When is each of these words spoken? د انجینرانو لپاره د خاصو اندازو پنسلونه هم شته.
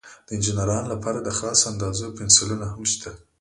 د 0.27 0.29
انجینرانو 0.35 0.91
لپاره 0.93 1.19
د 1.21 1.29
خاصو 1.37 1.65
اندازو 1.71 2.15
پنسلونه 2.17 2.65
هم 2.71 2.81
شته. 2.93 3.11